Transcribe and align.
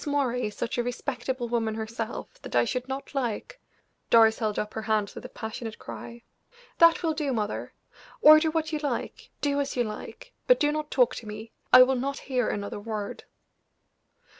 Moray 0.07 0.47
is 0.47 0.55
such 0.55 0.79
a 0.79 0.83
respectable 0.83 1.47
woman 1.47 1.75
herself 1.75 2.41
that 2.41 2.55
I 2.55 2.65
should 2.65 2.87
not 2.87 3.13
like" 3.13 3.61
Doris 4.09 4.39
held 4.39 4.57
up 4.57 4.73
her 4.73 4.81
hands 4.81 5.13
with 5.13 5.23
a 5.25 5.29
passionate 5.29 5.77
cry. 5.77 6.23
"That 6.79 7.03
will 7.03 7.13
do, 7.13 7.31
mother! 7.31 7.73
Order 8.19 8.49
what 8.49 8.71
you 8.73 8.79
like, 8.79 9.29
do 9.41 9.59
as 9.59 9.75
you 9.77 9.83
like, 9.83 10.33
but 10.47 10.59
do 10.59 10.71
not 10.71 10.89
talk 10.89 11.13
to 11.17 11.27
me; 11.27 11.51
I 11.71 11.83
will 11.83 11.93
not 11.93 12.17
hear 12.17 12.47
another 12.49 12.79
word." 12.79 13.25